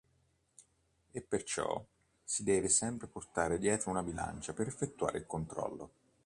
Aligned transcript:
E 1.11 1.21
perciò 1.21 1.85
si 2.23 2.41
deve 2.43 2.69
sempre 2.69 3.05
portare 3.05 3.59
dietro 3.59 3.91
una 3.91 4.01
bilancia 4.01 4.51
per 4.51 4.65
effettuare 4.65 5.19
il 5.19 5.27
controllo. 5.27 5.91